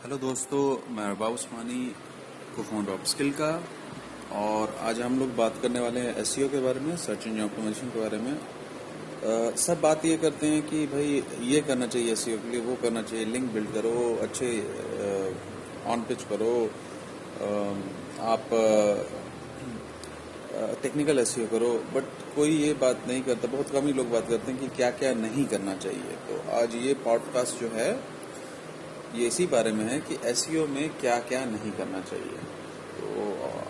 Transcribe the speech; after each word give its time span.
Hello 0.00 0.16
दोस्तों 0.16 0.94
मैं 0.96 1.04
अरबाब 1.04 1.32
उस्मानी 1.32 1.80
को 2.56 2.62
फ़ोन 2.62 2.86
ऑफ़ 2.88 3.04
स्किल 3.06 3.30
का 3.30 3.48
और 4.32 4.74
आज 4.80 5.00
हम 5.00 5.18
लोग 5.18 5.34
बात 5.36 5.58
करने 5.62 5.80
वाले 5.80 6.00
हैं 6.00 6.14
एस 6.18 6.34
के 6.52 6.60
बारे 6.60 6.80
में 6.80 6.96
सर्च 6.96 7.26
इंजन 7.26 7.42
ऑप्टिमाइजेशन 7.44 7.88
के 7.88 8.00
बारे 8.00 8.18
में। 8.18 8.32
आ, 8.32 9.56
सब 9.56 9.80
बात 9.80 10.04
ये 10.04 10.16
करते 10.16 10.46
हैं 10.46 10.62
कि 10.68 10.86
भाई 10.86 11.22
ये 11.46 11.60
करना 11.60 11.86
चाहिए 11.86 12.12
एस 12.12 12.24
के 12.24 12.50
लिए 12.50 12.60
वो 12.60 12.76
करना 12.82 13.02
चाहिए 13.02 13.24
लिंक 13.24 13.50
बिल्ड 13.52 13.72
करो 13.74 13.92
अच्छे 14.22 14.48
ऑन 15.86 16.04
पिच 16.08 16.22
करो। 16.30 16.54
आ, 17.40 17.50
आप 18.32 18.48
टेक्निकल 20.82 21.18
एस 21.18 21.34
करो 21.50 21.72
बट 21.94 22.08
कोई 22.36 22.56
ये 22.56 22.72
बात 22.80 23.04
नहीं 23.08 23.22
करता। 23.22 23.48
बहुत 23.48 23.70
कम 23.70 23.86
ही 23.86 23.92
लोग 23.92 24.10
बात 24.10 24.28
करते 24.28 24.52
हैं 24.52 24.60
कि 24.60 24.68
क्या 24.76 24.90
क्या 25.02 25.12
नहीं 25.16 25.44
करना 25.44 25.76
चाहिए। 25.76 26.16
तो 26.28 26.40
आज 26.60 26.74
ये 26.86 26.94
पॉडकास्ट 27.04 27.60
जो 27.60 27.68
है 27.74 27.92
ये 29.14 29.26
इसी 29.26 29.46
बारे 29.46 29.72
में 29.72 29.84
है 29.84 29.98
कि 30.00 30.18
एस 30.24 30.46
e 30.48 30.66
में 30.68 30.88
क्या 31.00 31.18
क्या 31.18 31.44
नहीं 31.44 31.70
करना 31.72 32.00
चाहिए। 32.00 32.36
तो 32.98 33.08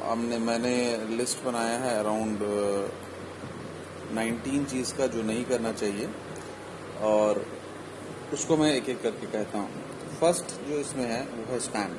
हमने, 0.05 0.39
मैंने 0.39 0.75
लिस्ट 1.17 1.45
बनाया 1.45 1.79
है 1.79 1.99
अराउंड 1.99 2.39
नाइनटीन 4.15 4.65
चीज़ 4.65 4.95
का 4.95 5.07
जो 5.07 5.23
नहीं 5.23 5.45
करना 5.45 5.73
चाहिए। 5.73 6.09
और 7.03 7.45
उसको 8.33 8.57
मैं 8.57 8.73
एक 8.75 8.89
एक 8.89 9.03
करके 9.03 9.27
कहता 9.27 9.59
हूँ। 9.59 9.71
फ़र्स्ट 10.21 10.61
जो 10.69 10.79
इसमें 10.79 11.07
है, 11.07 11.23
वो 11.23 11.53
है 11.53 11.59
स्पैम 11.61 11.97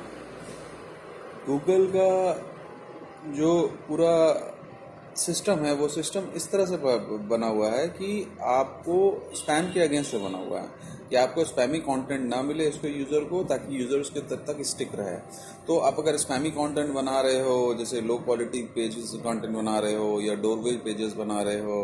गूगल 1.46 1.86
का 1.96 3.32
जो 3.32 3.50
पूरा 3.88 4.14
सिस्टम 5.16 5.64
है, 5.64 5.72
वो 5.74 5.88
सिस्टम 5.88 6.28
इस 6.36 6.50
तरह 6.50 6.66
से 6.66 6.76
बना 7.28 7.46
हुआ 7.46 7.70
है 7.70 7.86
कि 7.88 8.36
आपको 8.42 8.96
स्पैम 9.36 9.72
के 9.72 9.80
अगेंस्ट 9.80 10.14
बना 10.16 10.38
हुआ 10.38 10.60
है। 10.60 10.91
कि 11.12 11.16
आपको 11.18 11.44
स्पैमी 11.44 11.78
कंटेंट 11.80 12.22
ना 12.26 12.40
मिले 12.42 12.66
इसको 12.68 12.88
यूज़र 12.88 13.24
को, 13.24 13.42
ताकि 13.44 13.80
यूज़र 13.80 14.00
उसके 14.00 14.20
तक 14.28 14.44
तक 14.44 14.62
स्टिक 14.66 14.94
रहे। 14.94 15.16
तो 15.66 15.76
आप 15.78 15.98
अगर 15.98 16.16
स्पैमी 16.16 16.50
कंटेंट 16.50 16.92
बना 16.92 17.20
रहे 17.20 17.40
हो, 17.40 17.56
जैसे 17.74 18.00
लो 18.00 18.16
क्वालिटी 18.18 18.62
पेजेस 18.74 19.10
कंटेंट 19.16 19.54
बना 19.54 19.78
रहे 19.78 19.94
हो, 19.94 20.20
या 20.20 20.34
डोरवेज 20.36 20.78
पेजेस 20.84 21.12
बना 21.14 21.40
रहे 21.42 21.58
हो, 21.60 21.80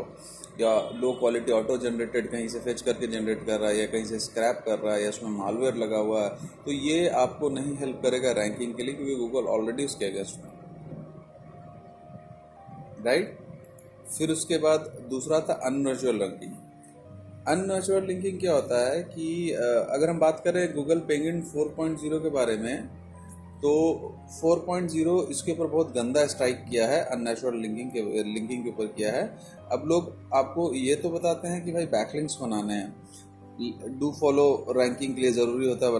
या 0.60 0.70
लो 0.94 1.12
क्वालिटी 1.18 1.52
ऑटो 1.52 1.76
जनरेटेड 1.78 2.30
कहीं 2.30 2.46
से 2.48 2.60
फेच 2.60 2.80
करके 2.82 3.06
जनरेट 3.06 3.44
कर 3.46 3.60
रहा 3.60 3.70
है, 3.70 3.76
या 3.78 3.86
कहीं 3.86 4.04
से 4.04 4.18
स्क्रैप 4.20 4.62
कर 4.66 4.78
रहा 4.78 4.94
है, 4.94 5.02
या 5.02 5.08
उसमें 5.08 5.30
मालवेयर 5.32 5.74
लगा 5.76 5.98
हुआ 5.98 6.22
है 6.22 6.30
तो 6.64 6.72
ये 6.72 7.08
आपको 7.16 7.48
नहीं 7.50 7.76
हेल्प 7.76 8.00
करेगा 8.02 8.32
रैंकिंग 8.32 8.74
के 8.74 8.82
लिए, 8.82 8.94
क्योंकि 8.94 9.16
गूगल 9.16 9.48
ऑलरेडी 9.48 9.84
उसके 9.84 10.06
अगेंस्ट 10.06 10.36
में 10.36 10.50
राइट 13.04 13.36
फिर 14.08 14.30
उसके 14.30 14.58
बाद 14.58 14.90
दूसरा 15.10 15.40
था 15.40 15.60
अनवर्चुअल 15.66 16.18
रैंकिंग 16.18 16.52
अननेचुरल 17.48 18.06
लिंकिंग 18.06 18.38
क्या 18.40 18.52
होता 18.52 18.78
है 18.86 19.02
कि 19.04 19.28
अगर 19.50 20.10
हम 20.10 20.18
बात 20.18 20.40
करें 20.44 20.62
गूगल 20.74 20.98
पेंगिन 21.08 21.40
4.0 21.50 22.18
के 22.22 22.30
बारे 22.30 22.56
में 22.56 22.86
तो 23.60 23.70
4.0 24.34 25.14
इसके 25.30 25.52
ऊपर 25.52 25.66
बहुत 25.66 25.94
गंदा 25.94 26.26
स्ट्राइक 26.26 26.64
किया 26.70 26.86
है 26.88 27.00
अननेचुरल 27.06 27.56
लिंकिंग 27.58 27.90
के 27.90 28.02
लिंकिंग 28.24 28.64
के 28.64 28.70
ऊपर 28.70 28.86
किया 28.96 29.12
है। 29.12 29.22
अब 29.72 29.84
लोग 29.86 30.12
आपको 30.34 30.72
ये 30.74 30.94
तो 30.96 31.10
बताते 31.10 31.48
हैं 31.48 31.64
कि 31.64 31.72
भाई 31.72 31.86
बैकलिंक्स 31.94 32.38
बनाने 32.42 32.74
हैं। 32.74 33.98
डू 34.00 34.10
फॉलो 34.20 34.44
रैंकिंग 34.76 35.14
के 35.14 35.20
लिए 35.20 35.32
ज़रूरी 35.32 35.68
होता 35.68 35.86
है 35.86 35.92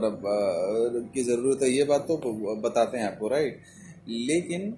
की 1.15 1.23
ज़रूरी 1.23 1.49
होता 1.49 1.65
है, 1.65 1.71
ये 1.73 1.85
बात 1.85 2.07
तो 2.09 2.17
बताते 2.63 2.99
हैं 2.99 3.07
आपको 3.07 3.29
राइट 3.29 3.61
लेकिन 4.09 4.75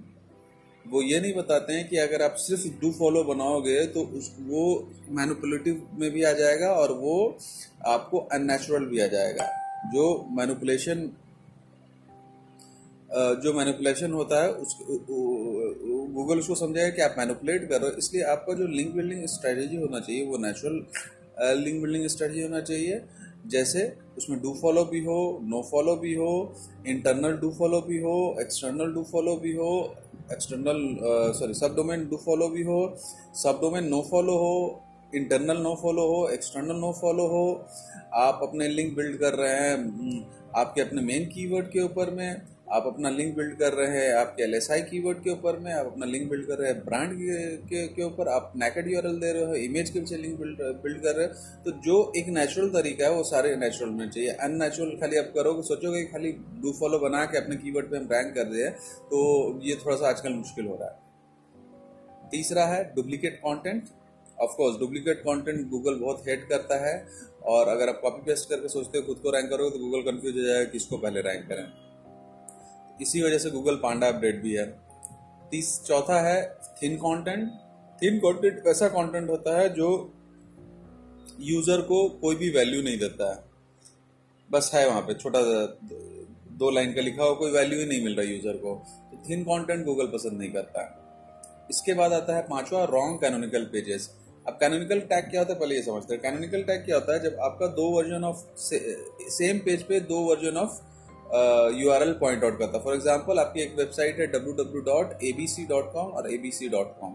वो 0.84 1.02
ये 1.02 1.20
नहीं 1.20 1.34
बताते 1.34 1.72
हैं 1.72 1.88
कि 1.88 1.96
अगर 1.96 2.22
आप 2.22 2.34
सिर्फ़ 2.38 2.66
डू 2.80 2.90
फॉलो 2.92 3.22
बनाओगे 3.24 3.84
तो 3.86 4.00
उस, 4.00 4.30
वो 4.40 4.90
मैनुपुलेटिव 5.10 5.86
में 5.94 6.10
भी 6.10 6.22
आ 6.22 6.32
जाएगा 6.32 6.70
और 6.72 6.92
वो 6.92 7.38
आपको 7.86 8.18
अननेचुरल 8.32 8.84
भी 8.84 9.00
आ 9.00 9.06
जाएगा। 9.06 9.48
जो 9.92 10.04
मैनुपुलेशन 10.30 11.10
जो 13.42 13.52
मैनुपुलेशन 13.52 14.12
होता 14.12 14.42
है, 14.42 14.50
उस 14.52 14.76
गूगल 16.14 16.38
उसको 16.38 16.54
समझाएगा 16.54 16.90
कि 16.90 17.02
आप 17.02 17.14
मैनुपुलेट 17.18 17.68
कर 17.68 17.80
रहे 17.80 17.90
हो। 17.90 17.96
इसलिए 17.96 18.22
आपका 18.22 18.52
जो 18.52 18.66
लिंक 18.66 18.94
बिल्डिंग 18.94 19.24
स्ट्रेटेजी 19.26 19.76
होना 19.76 20.00
चाहिए, 20.00 20.26
वो 20.26 20.38
नेचुरल 20.38 21.56
लिंक 21.64 21.80
बिल्डिंग 21.82 22.06
स्ट्रेटेजी 22.06 22.42
होना 22.42 22.60
चाहिए। 22.60 23.02
जैसे 23.46 23.96
उसमें 24.18 24.40
डू 24.42 24.52
फॉलो 24.62 24.84
भी 24.84 25.00
हो, 25.00 25.40
नो 25.42 25.62
फॉलो 25.70 25.96
भी 25.96 26.14
हो, 26.14 26.56
इंटरनल 26.86 27.36
डू 27.36 27.50
फॉलो 27.50 27.80
भी 27.80 27.98
हो, 27.98 28.36
एक्सटर्नल 28.40 28.92
डू 28.94 29.02
फॉलो 29.02 29.36
भी 29.36 29.52
हो 29.52 29.72
external 30.32 30.82
sorry 31.38 31.54
sub 31.54 31.74
domain 31.76 32.06
do 32.08 32.16
follow 32.16 32.48
भी 32.48 32.62
हो 32.62 32.78
सब 33.36 33.58
डोमेन 33.62 33.88
नो 33.88 34.00
फॉलो 34.10 34.36
हो 34.38 34.52
इंटरनल 35.12 35.62
नो 35.62 35.74
फॉलो 35.82 36.06
हो 36.06 36.28
एक्सटर्नल 36.28 36.76
नो 36.76 36.92
फॉलो 37.00 37.26
हो 37.28 37.42
आप 38.16 38.40
अपने 38.42 38.68
लिंक 38.68 38.94
बिल्ड 38.96 39.16
कर 39.20 39.34
रहे 39.34 39.54
हैं 39.54 39.74
हम्म, 39.76 40.22
आपके 40.56 40.80
अपने 40.80 41.02
मेन 41.02 41.24
कीवर्ड 41.28 41.66
के 41.66 41.80
ऊपर 41.80 42.10
में 42.10 42.42
आप 42.70 42.84
अपना 42.86 43.10
लिंक 43.10 43.34
बिल्ड 43.36 43.54
कर 43.58 43.72
रहे 43.72 43.96
हैं, 43.96 44.12
आपके 44.14 44.42
एल 44.42 44.54
एस 44.54 44.70
आई 44.70 44.82
कीवर्ड 44.82 45.22
के 45.22 45.30
ऊपर 45.30 45.58
में, 45.58 45.72
आप 45.72 45.86
अपना 45.86 46.06
लिंक 46.06 46.28
बिल्ड 46.30 46.46
कर 46.46 46.58
रहे 46.58 46.70
हैं 46.70 46.84
ब्रांड 46.84 47.12
के 47.68 47.86
के 47.88 48.02
ऊपर, 48.04 48.28
आप 48.28 48.52
नेकेड 48.56 48.90
यूआरएल 48.90 49.18
दे 49.20 49.32
रहे 49.32 49.44
हो 49.44 49.54
इमेज 49.56 49.90
के 49.90 50.00
पीछे 50.00 50.16
लिंक 50.16 50.38
बिल्ड 50.40 50.60
बिल्ड 50.82 51.02
कर 51.02 51.16
रहे 51.16 51.26
हो 51.26 51.32
तो 51.64 51.70
जो 51.82 51.96
एक 52.16 52.28
नेचुरल 52.30 52.68
तरीका 52.72 53.04
है, 53.04 53.12
वो 53.12 53.22
सारे 53.24 53.54
नेचुरल 53.58 53.90
में 53.92 54.08
चाहिए। 54.08 54.30
अननेचुरल 54.40 54.96
खाली 55.00 55.16
आप 55.18 55.32
करोगे, 55.34 55.62
सोचोगे 55.64 56.04
खाली 56.06 56.32
डू 56.62 56.72
फॉलो 56.80 56.98
बना 57.00 57.24
के 57.24 57.38
अपने 57.38 57.56
कीवर्ड 57.58 57.90
पे 57.90 57.96
हम 57.96 58.08
रैंक 58.12 58.34
कर 58.34 58.46
रहे 58.46 58.62
हैं 58.62 58.72
तो 59.04 59.18
ये 59.64 59.74
थोड़ा 59.84 59.96
सा 59.96 60.08
आजकल 60.08 60.32
मुश्किल 60.34 60.66
हो 60.66 60.76
रहा 60.76 60.88
है। 60.88 62.28
तीसरा 62.30 62.64
है 62.66 62.82
duplicate 62.94 63.40
content 63.42 63.84
of course 64.38 64.78
duplicate 64.78 65.22
content 65.24 65.68
Google 65.70 65.94
बहुत 65.96 66.22
हेट 66.28 66.48
करता 66.48 66.76
है, 66.80 66.96
और 67.44 67.68
अगर 67.68 67.88
आप 67.88 68.00
कॉपी 68.02 68.22
पेस्ट 68.24 68.48
करके 68.50 68.68
सोचते 68.70 68.98
हो, 68.98 69.04
खुद 69.04 69.18
को 69.22 69.30
रैंक 69.30 69.50
करोगे 69.50 69.70
तो 69.70 69.78
गूगल 69.80 70.10
कन्फ्यूज़ 70.10 70.36
हो 70.36 70.42
जाएगा 70.42 70.70
किसको 70.70 70.98
पहले 70.98 71.20
रैंक 71.22 71.48
करें। 71.48 71.64
इसी 73.00 73.22
वजह 73.22 73.38
से 73.38 73.50
गूगल 73.50 73.76
पांडा 73.82 74.08
अपडेट 74.08 74.42
भी 74.42 74.54
है। 74.54 74.64
तीस 75.50 75.80
चौथा 75.86 76.20
है 76.22 76.42
थिन 76.82 76.96
कंटेंट 76.98 77.48
थिन 77.98 78.18
कंटेंट 78.18 78.66
ऐसा 78.68 78.88
कंटेंट 78.90 79.28
होता 79.30 79.58
है 79.58 79.68
जो 79.74 79.88
यूज़र 81.42 81.80
को 81.82 82.08
कोई 82.20 82.36
भी 82.36 82.50
वैल्यू 82.50 82.82
नहीं 82.82 82.98
देता 82.98 83.32
है। 83.32 83.38
बस 84.50 84.70
है 84.74 84.86
वहाँ 84.88 85.00
पे 85.00 85.14
छोटा 85.14 85.40
दो 86.58 86.70
लाइन 86.70 86.92
का 86.92 87.00
लिखा 87.00 87.24
हो 87.24 87.34
कोई 87.34 87.50
वैल्यू 87.50 87.78
ही 87.78 87.86
नहीं 87.86 88.02
मिल 88.04 88.16
रहा 88.16 88.26
यूज़र 88.26 88.56
को। 88.56 88.74
तो 89.10 89.22
थिन 89.28 89.42
कंटेंट 89.44 89.84
गूगल 89.84 90.06
पसंद 90.08 90.38
नहीं 90.38 90.50
करता 90.52 90.82
है। 90.82 90.98
इसके 91.70 91.94
बाद 91.94 92.12
आता 92.12 92.36
है 92.36 92.42
पांचवा 92.44 92.84
रॉन्ग 92.86 93.20
कैनोनिकल 93.20 93.64
पेजेस 93.72 94.08
अब 94.46 94.54
कैनोनिकल 94.54 95.00
टैग 95.02 95.30
क्या 95.30 95.40
होता 95.40 95.52
है 95.52 95.58
पहले 95.60 95.74
ये 95.74 95.82
समझते 95.82 96.14
हैं। 96.14 96.22
कैनोनिकल 96.22 96.62
टैग 96.62 96.84
क्या 96.84 96.96
होता 96.96 97.14
है 97.14 97.22
जब 97.22 97.36
आपका 97.42 97.66
दो 97.72 97.88
वर्जन 97.90 98.24
ऑफ़ 98.24 98.44
से, 98.58 98.78
सेम 99.30 99.58
पेज 99.60 99.82
पे 99.82 100.00
दो 100.02 100.20
version 100.20 100.56
of 100.56 100.80
U 101.74 101.90
R 101.90 102.02
L 102.02 102.12
point 102.20 102.44
out 102.44 102.58
करता। 102.58 102.78
फॉर 102.78 102.94
एग्ज़ाम्पल 102.94 103.38
आपकी 103.38 103.60
एक 103.62 103.74
वेबसाइट 103.78 104.18
है 104.20 104.26
W 104.28 104.52
W 104.54 104.82
dot 104.84 105.22
A 105.24 105.32
B 105.32 105.46
C 105.48 105.66
dot 105.66 105.92
com 105.92 106.10
और 106.10 106.32
A 106.32 106.38
B 106.38 106.50
C 106.52 106.68
dot 106.68 106.98
com 107.00 107.14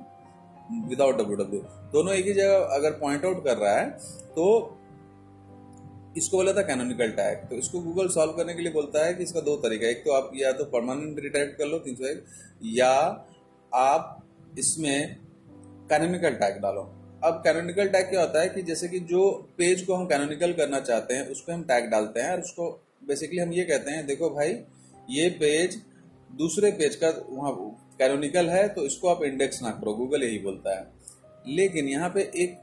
without 0.90 1.18
W 1.18 1.38
W 1.38 1.59
दोनों 1.92 2.14
एक 2.14 2.26
ही 2.26 2.34
जगह 2.34 2.76
अगर 2.76 2.92
पॉइंट 3.00 3.26
आउट 3.26 3.44
कर 3.46 3.58
रहा 3.58 3.76
है 3.76 3.90
तो 4.36 4.48
इसको 6.18 6.38
बोला 6.38 6.52
था 6.53 6.62
कैनोनिकल 6.64 7.09
टैग 7.12 7.38
तो 7.50 7.56
इसको 7.56 7.80
गूगल 7.81 8.08
सॉल्व 8.09 8.31
करने 8.34 8.53
के 8.53 8.62
लिए 8.62 8.72
बोलता 8.72 9.06
है 9.06 9.14
कि 9.14 9.24
इसका 9.24 9.40
दो 9.42 9.56
तरीका 9.64 9.88
एक 9.88 10.03
तो 10.06 10.12
आप 10.14 10.30
या 10.36 10.52
तो 10.52 10.66
परमानेंट 10.68 11.20
रिटाइप 11.20 11.56
कर 11.58 11.66
लो, 11.66 11.78
तीन 11.80 11.96
सौ 11.96 12.06
एक, 12.06 12.24
या 12.64 12.92
आप 13.72 14.22
इसमें 14.59 15.16
कैनोनिकल 15.90 16.36
टैग 16.36 16.62
डालो। 16.62 16.82
अब 17.24 17.42
कैनोनिकल 17.44 17.88
टैग 17.88 18.09
क्या 18.09 18.22
होता 18.22 18.42
है 18.42 18.50
कि 18.50 18.62
जैसे 18.62 18.88
कि 18.88 19.00
जो 19.09 19.30
पेज 19.58 19.82
को 19.82 19.96
हम 19.96 20.06
कैनोनिकल 20.08 20.53
करना 20.53 20.80
चाहते 20.82 21.14
हैं, 21.14 21.28
उस 21.30 21.42
पर 21.42 21.53
हम 21.53 21.64
टैग 21.64 21.90
डालते 21.92 22.20
हैं 22.20 22.32
और 22.32 22.42
उसको 22.42 22.70
बेसिकली 23.06 23.40
हम 23.40 23.52
ये 23.54 23.64
कहते 23.64 23.92
हैं, 23.92 24.06
देखो 24.08 24.30
भाई, 24.30 24.58
ये 25.10 25.30
पेज 25.40 25.82
दूसरे 26.30 26.72
पेज 26.74 26.96
का 26.96 27.10
वहाँ 27.30 27.54
कैनोनिकल 28.00 28.50
है 28.50 28.68
तो 28.70 28.86
इसको 28.86 29.08
आप 29.10 29.24
इंडेक्स 29.24 29.62
ना 29.64 29.70
करो 29.72 29.94
गूगल 29.94 30.24
यही 30.24 30.40
बोलता 30.40 30.78
है। 30.78 30.86
लेकिन 31.48 31.88
यहाँ 31.90 32.10
पे 32.10 32.22
एक 32.36 32.58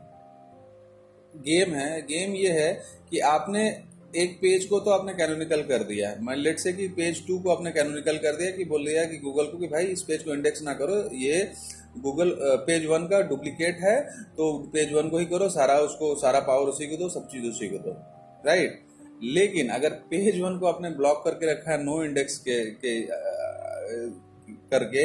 गेम 1.34 1.74
है 1.74 2.00
गेम 2.02 2.34
ये 2.34 2.50
है 2.52 2.72
कि 3.10 3.18
आपने 3.28 3.66
एक 4.14 4.36
पेज 4.36 4.64
को 4.64 4.80
तो 4.80 4.90
आपने 4.90 5.12
कैनोनिकल 5.14 5.62
कर 5.64 5.82
दिया 5.84 6.08
है। 6.10 6.22
मान 6.22 6.38
लेट 6.38 6.58
से 6.58 6.72
कि 6.72 6.88
पेज 6.96 7.26
टू 7.26 7.38
को 7.38 7.50
आपने 7.50 7.70
कैनोनिकल 7.72 8.16
कर 8.18 8.36
दिया 8.36 8.50
कि 8.50 8.64
बोल 8.64 8.84
दिया 8.86 9.04
कि 9.04 9.18
गूगल 9.18 9.46
को 9.46 9.58
कि 9.58 9.66
भाई, 9.68 9.84
इस 9.86 10.02
पेज 10.02 10.22
को 10.22 10.34
इंडेक्स 10.34 10.62
ना 10.62 10.74
करो, 10.74 10.96
ये 11.16 11.50
गूगल 11.98 12.36
पेज 12.66 12.86
वन 12.86 13.06
का 13.06 13.20
डुप्लीकेट 13.28 13.78
है 13.80 14.00
तो 14.36 14.52
पेज 14.72 14.92
वन 14.92 15.08
को 15.08 15.18
ही 15.18 15.26
करो, 15.26 15.48
सारा 15.50 15.78
उसको, 15.80 16.14
सारा 16.16 16.40
पावर 16.42 16.68
उसी 16.68 16.86
को 16.86 16.96
दो, 16.96 17.08
सब 17.10 17.28
चीज़ 17.28 17.46
उसी 17.46 17.68
को 17.68 17.78
दो। 17.78 17.96
राइट 18.46 18.80
लेकिन 19.22 19.68
अगर 19.70 19.90
पेज 20.10 20.40
वन 20.40 20.58
को 20.58 20.66
आपने 20.66 20.90
ब्लॉक 20.90 21.22
करके 21.24 21.50
रखा 21.52 21.72
है 21.72 21.82
नो 21.84 22.02
इंडेक्स 22.04 22.38
के, 22.38 22.64
के 22.64 23.00
करके 24.70 25.04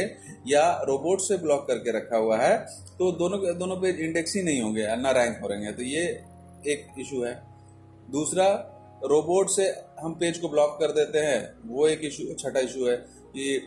या 0.51 0.63
रोबोट 0.87 1.21
से 1.21 1.37
ब्लॉक 1.37 1.67
करके 1.67 1.91
रखा 1.91 2.17
हुआ 2.17 2.37
है 2.37 2.57
तो 2.97 3.11
दोनों 3.13 3.39
दोनों 3.57 3.75
पेज 3.77 3.99
इंडेक्स 4.01 4.35
ही 4.35 4.43
नहीं 4.43 4.61
होंगे 4.61 4.95
ना 4.97 5.11
रैंक 5.11 5.39
हो 5.41 5.47
रहेंगे 5.47 5.71
तो 5.71 5.83
ये 5.83 6.03
एक 6.67 6.87
इशू 6.99 7.23
है। 7.23 7.33
दूसरा 8.11 8.47
रोबोट 9.03 9.49
से 9.49 9.63
हम 9.99 10.13
पेज 10.13 10.37
को 10.37 10.49
ब्लॉक 10.49 10.77
कर 10.79 10.91
देते 10.91 11.19
हैं 11.19 11.41
वो 11.69 11.87
एक 11.87 12.05
इशू 12.05 12.33
छठा 12.33 12.59
इशू 12.59 12.87
है 12.87 12.95
कि 13.33 13.57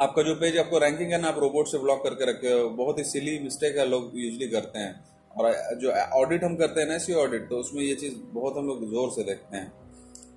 आपका 0.00 0.22
जो 0.22 0.34
पेज 0.34 0.58
आपको 0.58 0.78
रैंकिंग 0.78 1.12
है 1.12 1.20
ना 1.20 1.28
आप 1.28 1.38
रोबोट 1.38 1.68
से 1.68 1.78
ब्लॉक 1.78 2.02
करके 2.04 2.30
रखे 2.30 2.52
हो। 2.52 2.68
बहुत 2.76 2.98
ही 2.98 3.04
सिली 3.04 3.38
मिस्टेक 3.38 3.76
है 3.78 3.86
लोग 3.88 4.12
यूजली 4.14 4.48
करते 4.48 4.78
हैं। 4.78 4.94
और 5.36 5.52
जो 5.80 5.90
ऑडिट 6.16 6.44
हम 6.44 6.54
करते 6.56 6.80
हैं 6.80 6.88
ना 6.88 6.94
ऐसी 6.94 7.14
ऑडिट 7.16 7.48
तो 7.48 7.56
उसमें 7.58 7.82
ये 7.82 7.94
चीज़ 7.96 8.14
बहुत 8.34 8.56
हम 8.56 8.66
लोग 8.66 8.84
ज़ोर 8.90 9.10
से 9.10 9.22
देखते 9.24 9.56
हैं। 9.56 9.72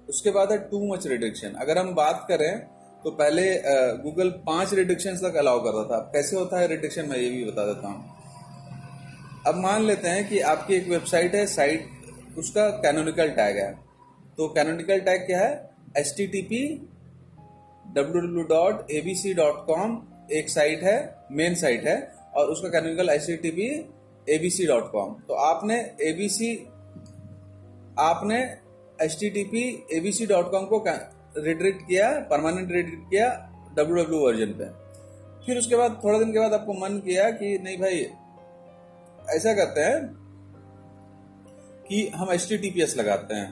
उसके 0.09 0.31
बाद 0.31 0.51
है 0.51 0.57
टू 0.69 0.79
मच 0.87 1.07
रिडिक्शन 1.07 1.53
अगर 1.61 1.77
हम 1.77 1.93
बात 1.95 2.25
करें 2.29 2.59
तो 3.03 3.11
पहले 3.13 3.43
गूगल 4.03 4.29
पाँच 4.45 4.73
रिडिक्शन 4.75 5.15
तक 5.17 5.35
अलाउ 5.37 5.59
करता 5.63 5.83
था। 5.85 5.99
कैसे 6.13 6.35
होता 6.35 6.59
है 6.59 6.67
रिडिक्शन 6.67 7.09
मैं 7.09 7.17
ये 7.17 7.29
भी 7.29 7.43
बता 7.45 7.65
देता 7.65 7.87
हूँ। 7.87 8.17
अब 9.47 9.55
मान 9.57 9.83
लेते 9.83 10.09
हैं 10.09 10.27
कि 10.29 10.39
आपकी 10.47 10.73
एक 10.75 10.87
वेबसाइट 10.89 11.35
है 11.35 11.45
साइट 11.47 12.37
उसका 12.37 12.69
कैनोनिकल 12.81 13.29
टैग 13.33 13.57
है। 13.57 13.71
तो 14.37 14.47
कैनोनिकल 14.49 14.99
टैग 15.01 15.25
क्या 15.27 15.39
है? 15.39 15.53
H 15.97 16.13
T 16.17 16.25
T 16.27 16.41
P 16.43 16.61
W 17.85 18.21
W 18.21 18.43
dot 18.49 18.91
A 18.91 19.01
B 19.01 19.15
C 19.15 19.33
dot 19.33 19.65
com 19.67 20.01
एक 20.31 20.49
साइट 20.49 20.83
है 20.83 20.97
मेन 21.33 21.55
साइट 21.55 21.87
है, 21.87 21.97
और 22.35 22.47
उसका 22.47 22.69
canonical 22.69 23.09
H 23.09 23.25
T 23.27 23.35
T 23.37 23.51
P 23.51 23.69
ABC 24.27 24.65
dot 24.67 24.91
com 24.91 25.13
तो 25.27 25.33
आपने 25.43 25.75
एबीसी 26.01 26.55
आपने 27.99 28.39
H 28.99 29.17
T 29.19 29.29
T 29.29 29.43
P 29.43 29.63
ABC 29.97 30.25
dot 30.25 30.51
com 30.51 30.65
को 30.65 30.83
redirect 31.37 31.81
किया 31.87 32.09
परमानेंट 32.29 32.71
रिडायरेक्ट 32.71 33.09
किया 33.09 33.27
डब्ल्यू 33.77 34.03
डब्ल्यू 34.03 34.19
वर्जन 34.19 34.53
पे। 34.53 34.65
फिर 35.45 35.57
उसके 35.57 35.75
बाद, 35.75 35.99
थोड़ा 36.03 36.17
दिन 36.19 36.31
के 36.33 36.39
बाद 36.39 36.53
आपको 36.53 36.73
मन 36.73 36.97
किया 36.99 37.29
कि 37.31 37.57
नहीं 37.63 37.77
भाई, 37.77 37.99
ऐसा 39.35 39.53
करते 39.53 39.81
हैं 39.81 39.99
कि 41.87 42.07
हम 42.15 42.31
H 42.31 42.47
T 42.49 42.57
T 42.57 42.69
P 42.71 42.81
S 42.81 42.97
लगाते 42.97 43.35
हैं। 43.35 43.51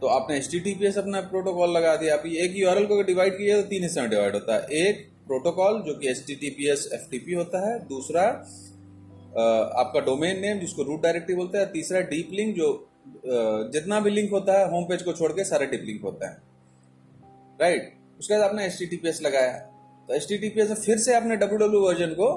तो 0.00 0.06
आपने 0.08 0.36
H 0.36 0.50
T 0.50 0.60
T 0.60 0.74
P 0.74 0.86
S 0.86 0.98
अपना 0.98 1.20
प्रोटोकॉल 1.22 1.70
लगा 1.70 1.94
दिया। 1.96 2.14
आप 2.14 2.26
एक 2.26 2.56
यूआरएल 2.56 2.86
को 2.86 3.02
डिवाइड 3.02 3.34
किया 3.34 3.60
तो 3.60 3.68
तीन 3.68 3.82
हिस्से 3.82 4.00
में 4.00 4.10
डिवाइड 4.10 4.34
होता 4.34 4.54
है। 4.54 4.80
एक 4.80 5.08
प्रोटोकॉल 5.26 5.82
जो 5.82 5.98
कि 5.98 6.08
H 6.08 6.24
T 6.26 6.34
T 6.34 6.50
P 6.50 6.70
S 6.72 6.88
F 6.94 7.10
T 7.10 7.18
P 7.18 7.32
होता 7.32 7.68
है, 7.68 7.78
दूसरा 7.86 8.24
आपका 9.34 10.00
डोमेन 10.02 10.40
नेम 10.40 10.58
जिसको 10.58 10.82
रूट 10.82 11.02
डायरेक्टरी 11.02 11.34
बोलते 11.36 11.58
हैं, 11.58 11.70
तीसरा 11.72 12.00
डीप 12.10 12.28
लिंक 12.32 12.54
जो 12.56 12.68
जितना 13.72 14.00
भी 14.00 14.10
लिंक 14.10 14.30
होता 14.32 14.58
है 14.58 14.70
होम 14.70 14.84
पेज 14.84 15.02
को 15.02 15.12
छोड़ 15.12 15.32
के 15.32 15.44
सारे 15.44 15.66
डीप 15.66 15.82
लिंक 15.86 16.02
होता 16.04 16.28
है। 16.28 16.36
राइट 17.58 17.92
उसके 18.18 18.34
बाद 18.34 18.42
आपने 18.42 18.66
एच 18.66 19.20
लगाया 19.22 19.52
तो 20.08 20.14
एच 20.14 20.26
में 20.56 20.74
फिर 20.74 20.98
से 20.98 21.14
आपने 21.14 21.36
डब्ल्यू 21.36 21.58
डब्ल्यू 21.58 21.80
वर्जन 21.80 22.10
को 22.14 22.30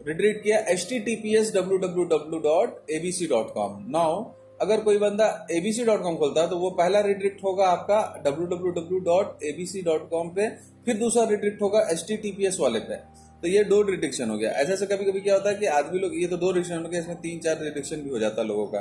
रिट्रीट 0.00 0.42
किया 0.42 0.58
H 0.72 0.86
T 0.88 0.98
T 1.00 1.14
P 1.16 1.34
S 1.36 1.52
W 1.54 1.78
W 1.78 2.04
W 2.08 2.38
dot 2.40 2.90
ABC 2.92 3.26
dot 3.26 3.52
com 3.54 3.78
now 3.90 4.24
अगर 4.60 4.80
कोई 4.80 4.98
बंदा 4.98 5.26
एबीसी 5.52 5.84
डॉट 5.84 6.02
कॉम 6.02 6.16
खोलता 6.16 6.40
है 6.40 6.48
तो 6.50 6.58
वो 6.58 6.70
पहला 6.78 7.00
रिट्रिक्ट 7.02 7.42
होगा 7.44 7.66
आपका 7.68 7.98
W 8.24 8.46
W 8.46 8.72
W 8.72 8.98
dot 9.04 9.42
ABC 9.44 9.82
dot 9.82 10.08
com 10.10 10.28
पे, 10.28 10.48
फिर 10.86 10.96
दूसरा 10.98 11.24
रिट्रिक्ट 11.30 11.62
होगा 11.62 11.80
H 11.92 12.04
T 12.08 12.16
T 12.16 12.30
P 12.32 12.46
S 12.46 12.56
वाले 12.60 12.80
पे। 12.80 12.96
तो 13.42 13.48
ये 13.48 13.64
दो 13.64 13.80
रिडिक्शन 13.82 14.30
हो 14.30 14.36
गया। 14.38 14.50
ऐसे 14.52 14.72
ऐसे 14.72 14.86
कभी 14.86 15.04
कभी 15.04 15.20
क्या 15.20 15.34
होता 15.34 15.48
है 15.50 15.56
कि 15.56 15.66
आदमी 15.72 15.98
लोग, 15.98 16.20
ये 16.20 16.26
तो 16.26 16.36
दो 16.36 16.50
रिडिक्शन 16.50 16.82
हो 16.82 16.88
गया, 16.88 17.00
इसमें 17.00 17.16
तीन 17.16 17.38
चार 17.40 17.62
रिडिक्शन 17.62 17.96
भी 17.96 18.10
हो 18.10 18.18
जाता 18.18 18.42
है 18.42 18.48
लोगों 18.48 18.66
का 18.66 18.80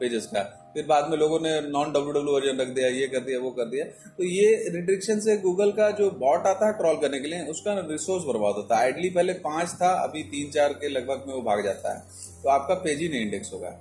पेजेस 0.00 0.26
का। 0.26 0.42
फिर 0.74 0.84
बाद 0.86 1.08
में 1.10 1.16
लोगों 1.18 1.38
ने 1.40 1.50
नॉन 1.60 1.90
डब्ल्यू 1.92 2.12
डब्ल्यू 2.12 2.34
वर्जन 2.34 2.60
रख 2.60 2.68
दिया, 2.68 2.88
ये 2.88 3.06
कर 3.06 3.20
दिया, 3.20 3.38
वो 3.38 3.50
कर 3.50 3.64
दिया। 3.64 3.84
तो 4.18 4.24
ये 4.24 4.70
रिडिक्शन 4.70 5.20
से 5.20 5.36
गूगल 5.36 5.72
का 5.72 5.90
जो 5.90 6.10
बॉट 6.20 6.46
आता 6.46 6.66
है 6.66 6.72
क्रॉल 6.72 6.96
करने 6.96 7.20
के 7.20 7.28
लिए, 7.28 7.44
उसका 7.46 7.74
रिसोर्स 7.80 8.24
बर्बाद 8.24 8.54
होता 8.54 8.76
है। 8.76 8.84
आइडली 8.84 9.10
पहले 9.10 9.32
पाँच 9.42 9.68
था, 9.72 9.90
अभी 10.04 10.22
तीन 10.30 10.50
चार 10.50 10.72
के 10.72 10.88
लगभग 10.88 11.24
में 11.28 11.34
वो 11.34 11.42
भाग 11.42 11.64
जाता 11.64 11.94
है। 11.94 12.02
तो 12.42 12.48
आपका 12.48 12.74
पेज 12.74 13.00
ही 13.00 13.08
नहीं 13.08 13.20
इंडेक्स 13.20 13.52
होगा। 13.52 13.76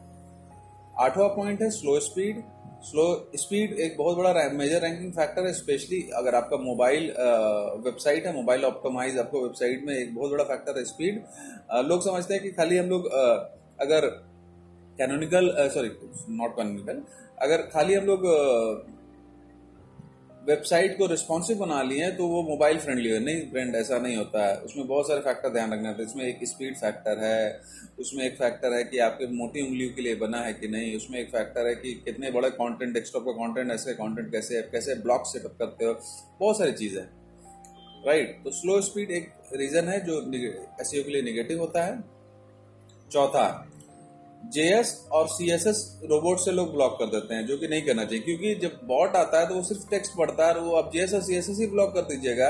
आठवां 0.98 1.28
पॉइंट 1.30 1.62
है 1.62 1.70
स्लो 1.70 2.00
स्पीड 2.00 2.42
स्लो 2.82 3.06
स्पीड 3.36 3.80
एक 3.80 3.96
बहुत 3.98 4.18
बड़ा 4.18 4.50
मेजर 4.50 4.82
रैंकिंग 4.82 5.12
फैक्टर 5.14 5.46
है 5.46 5.52
स्पेशली 5.54 6.00
अगर 6.18 6.36
आपका 6.36 6.58
मोबाइल 6.58 7.08
वेबसाइट 7.86 8.26
है 8.26 8.34
मोबाइल 8.36 8.64
ऑप्टोमाइज 8.66 9.18
आपको 9.20 9.42
वेबसाइट 9.44 9.84
में 9.86 9.94
एक 9.96 10.14
बहुत 10.16 10.32
बड़ा 10.32 10.44
फैक्टर 10.44 10.78
है 10.78 10.84
स्पीड 10.86 11.22
लोग 11.88 12.04
समझते 12.04 12.34
हैं 12.34 12.44
कि 12.44 12.52
खाली 12.52 12.78
हम 12.78 12.90
लोग 12.90 13.08
अगर 13.80 14.08
कैनोनिकल 15.00 15.52
सॉरी 15.74 15.90
नॉट 16.38 16.56
कैनोनिकल 16.56 17.02
अगर 17.42 17.62
खाली 17.74 17.94
हम 17.94 18.06
लोग 18.06 18.24
वेबसाइट 20.48 20.98
को 20.98 21.06
रिस्पॉन्सिव 21.06 21.58
बना 21.58 21.82
लिए 21.82 22.10
तो 22.12 22.28
वो 22.28 22.42
मोबाइल 22.44 22.78
फ्रेंडली 22.78 23.10
है। 23.10 23.20
नहीं 23.20 23.50
फ्रेंड 23.52 23.76
ऐसा 23.76 23.98
नहीं 23.98 24.16
होता 24.18 24.46
है। 24.48 24.56
उसमें 24.58 24.88
बहुत 24.88 25.08
सारे 25.08 25.20
फैक्टर 25.20 25.50
ध्यान 25.50 25.74
रखना 25.74 25.90
होता 25.90 26.02
है। 26.02 26.08
इसमें 26.08 26.26
एक 26.26 26.40
स्पीड 26.44 26.76
फैक्टर 26.78 27.18
है, 27.18 27.62
उसमें 28.00 28.26
एक 28.26 28.38
फैक्टर 28.38 28.74
है 28.74 28.84
कि 28.84 29.00
आपके 29.00 29.28
मोटी 29.28 29.62
उंगलियों 29.62 29.94
के 29.94 30.02
लिए 30.02 30.16
बना 30.16 30.38
है 30.38 30.54
कि 30.54 30.68
नहीं। 30.68 30.96
उसमें 30.98 31.20
एक 31.20 31.30
फैक्टर 31.30 31.68
है 31.68 31.76
कि 31.76 31.94
कितने 32.06 32.32
बड़े 32.32 32.50
कंटेंट 32.50 32.94
डेस्कटॉप 32.94 33.26
का 33.26 33.32
कंटेंट 33.32 33.72
ऐसे 33.72 33.94
कंटेंट 33.94 34.32
कैसे 34.32 34.62
कैसे 34.62 34.96
ब्लॉक 34.96 35.24
सेटअप 35.26 35.56
करते 35.60 35.86
हो। 35.86 35.94
बहुत 36.40 36.58
सारी 36.58 36.72
चीज़ 36.72 36.98
है। 37.00 37.10
राइट 38.08 38.40
तो 38.44 38.52
स्लो 38.52 38.82
स्पीड 38.82 39.12
एक 39.12 39.32
रीज़न 39.54 39.88
है 39.88 40.00
जो 40.06 40.22
एस 40.82 40.92
के 40.92 41.12
लिए 41.12 41.22
निगेटिव 41.22 41.60
होता 41.60 41.86
है। 41.86 42.00
चौथा 43.12 43.69
जेएस 44.44 44.94
और 45.12 45.28
सीएसएस 45.28 45.80
रोबोट 46.04 46.40
से 46.40 46.52
लोग 46.52 46.72
ब्लॉक 46.74 46.98
कर 47.00 47.06
देते 47.08 47.36
हैं, 47.36 47.46
जो 47.46 47.58
कि 47.58 47.68
नहीं 47.68 47.82
करना 47.82 48.06
चाहिए। 48.06 48.24
क्योंकि 48.24 48.54
जब 48.58 48.80
बॉट 48.88 49.16
आता 49.16 49.40
है 49.40 49.48
तो 49.48 49.56
वो 49.56 49.62
सिर्फ़ 49.64 49.90
टेक्स्ट 49.90 50.18
पढ़ता 50.18 50.48
है, 50.48 50.54
और 50.54 50.60
वो 50.60 50.76
आप 50.76 50.92
जेएस 50.94 51.14
और 51.14 51.22
सीएसएस 51.22 51.60
ही 51.60 51.68
ब्लॉक 51.68 51.94
कर 51.96 52.02
दीजिएगा 52.04 52.50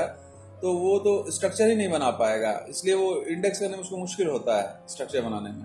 तो 0.62 0.72
वो 0.74 0.98
तो 0.98 1.30
स्ट्रक्चर 1.30 1.68
ही 1.68 1.74
नहीं 1.76 1.90
बना 1.90 2.10
पाएगा। 2.16 2.52
इसलिए 2.70 2.94
वो 2.94 3.14
इंडेक्स 3.24 3.60
करने 3.60 3.72
में 3.72 3.82
उसको 3.82 3.96
मुश्किल 3.96 4.26
होता 4.28 4.56
है 4.58 4.86
स्ट्रक्चर 4.88 5.22
बनाने 5.22 5.50
में। 5.50 5.64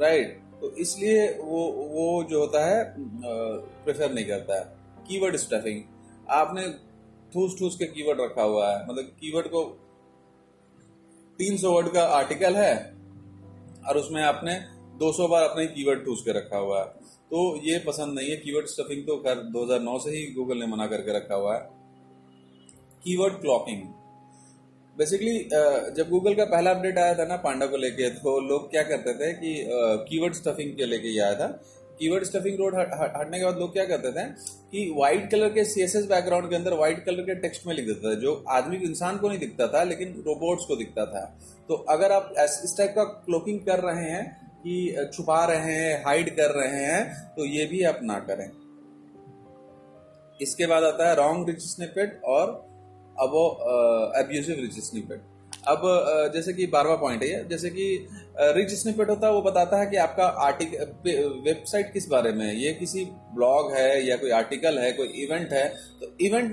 राइट 0.00 0.40
तो 0.60 0.70
इसलिए 0.76 1.26
वो 1.40 1.64
वो 1.88 2.22
जो 2.30 2.40
होता 2.40 2.64
है 2.66 2.94
प्रेफर 2.96 4.12
नहीं 4.12 4.24
करता 4.24 4.58
है। 4.58 4.64
कीवर्ड 5.08 5.36
स्टफिंग 5.36 5.82
आपने 6.32 6.66
ठूस 7.32 7.58
ठूस 7.58 7.76
के 7.76 7.86
कीवर्ड 7.86 8.20
रखा 8.20 8.42
हुआ 8.42 8.70
है। 8.70 8.82
मतलब 8.84 9.04
कीवर्ड 9.20 9.46
को 9.46 9.64
300 11.38 11.72
वर्ड 11.72 11.88
का 11.88 12.04
आर्टिकल 12.14 12.56
है, 12.56 12.74
और 13.88 13.96
उसमें 13.96 14.22
आपने 14.22 14.54
200 14.98 15.28
बार 15.28 15.42
अपने 15.44 15.66
कीवर्ड 15.68 16.04
ठूस 16.04 16.22
के 16.22 16.32
रखा 16.32 16.58
हुआ 16.58 16.80
है। 16.80 16.86
तो 17.30 17.38
ये 17.62 17.78
पसंद 17.86 18.18
नहीं 18.18 18.30
है। 18.30 18.36
कीवर्ड 18.38 18.66
स्टफिंग 18.68 19.02
तो 19.02 19.16
कर 19.18 19.42
2009 19.52 19.98
से 20.00 20.10
ही 20.10 20.24
गूगल 20.34 20.58
ने 20.58 20.66
मना 20.66 20.86
करके 20.86 21.16
रखा 21.16 21.34
हुआ 21.34 21.54
है। 21.54 21.60
कीवर्ड 23.04 23.40
क्लॉकिंग 23.40 23.82
बेसिकली 24.96 25.38
जब 25.96 26.08
गूगल 26.10 26.34
का 26.34 26.44
पहला 26.46 26.70
अपडेट 26.70 26.98
आया 26.98 27.14
था 27.14 27.24
ना 27.26 27.36
पांडा 27.38 27.66
को 27.66 27.76
लेके 27.76 28.08
तो 28.12 28.38
लोग 28.42 28.70
क्या 28.70 28.82
करते 28.82 29.14
थे 29.14 29.32
कि 29.34 29.50
कीवर्ड 30.08 30.34
स्टफिंग 30.34 30.70
के 30.76 30.86
लेके 30.86 31.08
ही 31.08 31.18
आया 31.18 31.34
था। 31.34 31.46
कीवर्ड 31.98 32.24
स्टफिंग 32.24 32.56
रोड 32.58 32.74
हटने 32.76 33.38
के 33.38 33.44
बाद 33.44 33.58
लोग 33.58 33.72
क्या 33.72 33.84
करते 33.84 34.10
थे 34.12 34.24
कि 34.70 34.88
व्हाइट 34.96 35.30
कलर 35.30 35.48
के 35.48 35.64
सीएसएस 35.64 36.06
बैकग्राउंड 36.06 36.48
के 36.50 36.56
अंदर 36.56 36.74
व्हाइट 36.74 37.04
कलर 37.04 37.22
के 37.22 37.34
टेक्स्ट 37.40 37.66
में 37.66 37.74
लिख 37.74 37.86
देता 37.86 38.08
था, 38.08 38.14
जो 38.14 38.44
आदमी, 38.48 38.76
इंसान 38.78 39.18
को 39.18 39.28
नहीं 39.28 39.38
दिखता 39.38 39.68
था, 39.68 39.82
लेकिन 39.82 40.12
रोबोट्स 40.26 40.64
को 40.64 40.76
दिखता 40.76 41.06
था। 41.06 41.24
तो 41.68 41.74
अगर 41.90 42.12
आप 42.12 42.34
इस 42.38 42.74
टाइप 42.78 42.92
का 42.96 43.04
क्लोकिंग 43.04 43.60
कर 43.60 43.80
रहे 43.80 44.10
हैं 44.10 44.45
कि 44.66 45.10
छुपा 45.14 45.44
रहे 45.44 45.74
हैं 45.74 46.02
हाइड 46.04 46.30
कर 46.36 46.50
रहे 46.52 46.84
हैं 46.84 47.02
तो 47.36 47.44
ये 47.46 47.66
भी 47.66 47.82
आप 47.84 48.00
ना 48.02 48.18
करें। 48.28 48.48
इसके 50.40 50.66
बाद 50.66 50.84
आता 50.84 51.08
है 51.08 51.14
रॉन्ग 51.16 51.48
रिच 51.48 51.62
स्निपेट 51.62 52.20
और 52.26 52.50
अब 53.16 53.34
एब्यूजिव 54.18 54.56
रिच 54.60 54.78
स्निपेट 54.84 55.22
अब 55.68 55.82
जैसे 56.34 56.52
कि 56.52 56.66
बारवा 56.66 56.94
पॉइंट 56.96 57.22
है 57.22 57.48
जैसे 57.48 57.70
कि 57.70 57.86
रिच 58.56 58.72
स्निपेट 58.72 59.08
होता 59.10 59.26
है, 59.26 59.32
वो 59.32 59.40
बताता 59.42 59.80
है 59.80 59.86
कि 59.86 59.96
आपका 59.96 60.26
आर्टिकल 60.44 61.40
वेबसाइट 61.46 61.92
किस 61.92 62.08
बारे 62.08 62.32
में 62.32 62.44
है? 62.46 62.56
ये 62.56 62.72
किसी 62.74 63.04
ब्लॉग 63.34 63.72
है 63.72 64.06
या 64.06 64.16
कोई 64.16 64.30
आर्टिकल 64.32 64.78
है, 64.78 64.92
कोई 64.92 65.08
इवेंट 65.24 65.52
है 65.52 65.68
तो 66.00 66.06
इवेंट 66.26 66.50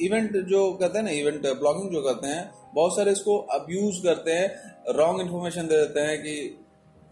इवेंट 0.00 0.36
जो 0.48 0.72
कहते 0.72 0.98
हैं 0.98 1.04
ना 1.04 1.10
इवेंट 1.12 1.46
ब्लॉगिंग 1.58 1.90
जो 1.92 2.02
करते 2.02 2.26
हैं, 2.26 2.50
बहुत 2.74 2.96
सारे 2.96 3.12
इसको 3.12 3.36
अब्यूज 3.52 4.00
करते 4.04 4.32
हैं 4.32 4.94
रॉन्ग 4.96 5.20
इन्फॉर्मेशन 5.20 5.66
दे 5.66 5.76
देते 5.76 6.00
हैं 6.00 6.18
कि 6.18 6.59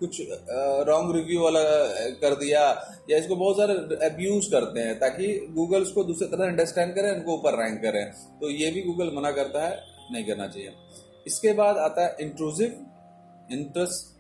कुछ 0.00 0.21
रॉन्ग 0.88 1.14
रिव्यू 1.17 1.43
वाला 1.43 1.62
कर 2.21 2.35
दिया, 2.37 2.62
या 3.11 3.19
इसको 3.19 3.37
बहुत 3.37 3.57
सारे 3.57 3.75
अब्यूज 4.07 4.47
करते 4.52 4.81
हैं, 4.81 4.99
ताकि 4.99 5.26
गूगल 5.55 5.83
उसको 5.83 6.05
दूसरी 6.05 6.28
तरह 6.28 6.47
अंडरस्टैंड 6.47 6.95
करें, 6.95 7.11
उनको 7.12 7.35
ऊपर 7.35 7.59
रैंक 7.62 7.81
करें। 7.83 8.05
तो 8.40 8.50
ये 8.52 8.71
भी 8.71 8.83
गूगल 8.83 9.11
मना 9.17 9.31
करता 9.33 9.67
है, 9.67 9.76
नहीं 10.12 10.25
करना 10.26 10.47
चाहिए। 10.49 10.73
इसके 11.26 11.52
बाद 11.55 11.76
आता 11.78 12.05
है 12.05 12.17
इंट्रूसिव 12.21 12.69
इंटरेस्ट 13.52 14.17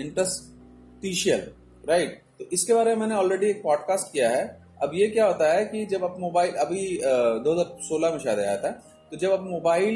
इंटरेस्टिशियल 0.00 1.40
राइट 1.84 2.20
तो 2.38 2.44
इसके 2.52 2.74
बारे 2.74 2.90
में 2.90 3.00
मैंने 3.00 3.14
ऑलरेडी 3.14 3.46
एक 3.46 3.62
पॉडकास्ट 3.62 4.12
किया 4.12 4.28
है। 4.30 4.44
अब 4.82 4.90
ये 4.94 5.06
क्या 5.08 5.26
होता 5.26 5.52
है 5.52 5.64
कि 5.66 5.84
जब 5.86 6.04
आप 6.04 6.16
मोबाइल 6.20 6.54
अभी 6.56 6.82
दो 6.96 7.52
हज़ार 7.52 7.76
सोलह 7.82 8.10
में 8.10 8.18
शायद 8.18 8.38
आया 8.38 8.56
था 8.56 8.70
तो 9.12 9.16
जब 9.16 9.32
आप 9.32 9.42
मोबाइल 9.42 9.94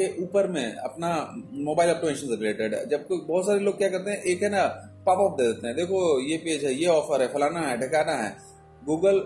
के 0.00 0.12
ऊपर 0.22 0.48
में 0.48 0.74
अपना 0.74 1.08
मोबाइल 1.64 1.90
ऑटोमेशन 1.90 2.26
से 2.26 2.36
रिलेटेड 2.36 2.74
है। 2.74 2.84
जब 2.88 3.06
कोई 3.06 3.18
बहुत 3.28 3.46
सारे 3.46 3.58
लोग 3.60 3.78
क्या 3.78 3.88
करते 3.88 4.10
हैं, 4.10 4.22
एक 4.24 4.42
है 4.42 4.48
ना 4.50 4.66
पॉपअप 5.06 5.36
दे 5.38 5.46
देते 5.46 5.66
हैं। 5.66 5.76
देखो, 5.76 6.20
ये 6.22 6.36
पेज 6.38 6.64
है, 6.64 6.74
ये 6.74 6.86
ऑफ़र 6.88 7.22
है, 7.22 7.28
फलाना 7.28 7.60
है, 7.60 7.76
ठिकाना 7.80 8.12
है। 8.14 8.36
गूगल 8.82 9.18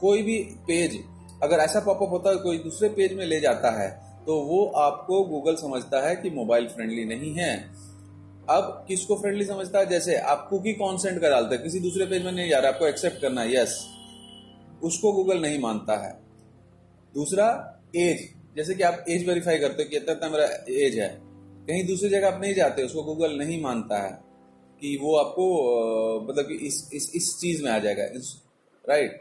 कोई 0.00 0.22
भी 0.22 0.38
पेज 0.66 0.98
अगर 1.42 1.58
ऐसा 1.58 1.80
पॉपअप 1.80 2.10
होता 2.10 2.30
है, 2.30 2.36
कोई 2.38 2.58
दूसरे 2.58 2.88
पेज 2.90 3.12
में 3.14 3.24
ले 3.26 3.40
जाता 3.40 3.70
है 3.72 3.88
तो 4.26 4.34
वो 4.42 4.64
आपको 4.76 5.22
गूगल 5.24 5.54
समझता 5.56 6.00
है 6.06 6.14
कि 6.16 6.30
मोबाइल 6.30 6.66
फ्रेंडली 6.68 7.04
नहीं 7.06 7.32
है। 7.34 7.52
अब 8.50 8.84
किसको 8.88 9.16
फ्रेंडली 9.16 9.44
समझता 9.44 9.78
है? 9.78 9.86
जैसे 9.86 10.16
आप 10.26 10.46
कुकी 10.50 10.72
कॉन्सेंट 10.74 11.20
का 11.20 11.28
डालते 11.28 11.54
हैं, 11.54 11.62
किसी 11.64 11.80
दूसरे 11.80 12.06
पेज 12.06 12.24
में 12.24 12.32
नहीं 12.32 12.48
जा 12.50 12.58
रहा, 12.58 12.72
आपको 12.72 12.86
एक्सेप्ट 12.86 13.20
करना 13.22 13.40
है 13.40 13.54
यस 13.54 13.78
उसको 14.82 15.12
गूगल 15.12 15.40
नहीं 15.42 15.58
मानता 15.60 15.96
है। 15.98 16.12
दूसरा 17.14 17.46
एज 17.96 18.28
जैसे 18.58 18.74
कि 18.74 18.82
आप 18.82 19.04
एज 19.08 19.26
वेरीफाई 19.28 19.58
करते 19.58 19.82
हो 19.82 19.88
कि 19.88 19.96
इतना 19.96 20.12
इतना 20.12 20.28
मेरा 20.28 20.46
एज 20.86 20.98
है। 20.98 21.08
कहीं 21.66 21.86
दूसरी 21.86 22.08
जगह 22.08 22.28
आप 22.28 22.40
नहीं 22.40 22.54
जाते 22.54 22.82
उसको 22.82 23.02
गूगल 23.02 23.36
नहीं 23.38 23.60
मानता 23.62 23.98
है 23.98 24.10
कि 24.82 24.96
वो 25.02 25.16
आपको 25.16 25.44
मतलब 26.28 26.44
कि 26.44 26.54
इस 26.66 26.88
इस 26.94 27.10
इस 27.14 27.36
चीज़ 27.40 27.62
में 27.64 27.70
आ 27.70 27.78
जाएगा। 27.78 28.04
इस, 28.04 28.34
राइट 28.84 29.20